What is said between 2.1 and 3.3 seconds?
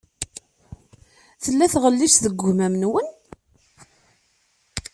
deg wegmam-nwen?